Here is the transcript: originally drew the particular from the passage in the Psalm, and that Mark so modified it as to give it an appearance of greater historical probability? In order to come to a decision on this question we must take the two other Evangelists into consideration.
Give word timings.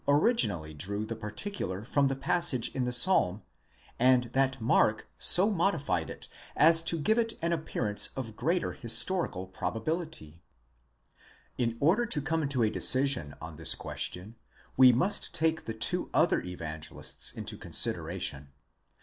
originally 0.07 0.73
drew 0.73 1.05
the 1.05 1.15
particular 1.15 1.85
from 1.85 2.07
the 2.07 2.15
passage 2.15 2.73
in 2.73 2.85
the 2.85 2.91
Psalm, 2.91 3.43
and 3.99 4.23
that 4.33 4.59
Mark 4.59 5.07
so 5.19 5.51
modified 5.51 6.09
it 6.09 6.27
as 6.55 6.81
to 6.81 6.97
give 6.97 7.19
it 7.19 7.37
an 7.39 7.53
appearance 7.53 8.09
of 8.15 8.35
greater 8.35 8.71
historical 8.71 9.45
probability? 9.45 10.41
In 11.55 11.77
order 11.79 12.07
to 12.07 12.19
come 12.19 12.49
to 12.49 12.63
a 12.63 12.71
decision 12.71 13.35
on 13.39 13.57
this 13.57 13.75
question 13.75 14.35
we 14.75 14.91
must 14.91 15.35
take 15.35 15.65
the 15.65 15.73
two 15.75 16.09
other 16.15 16.41
Evangelists 16.41 17.31
into 17.33 17.55
consideration. 17.55 18.49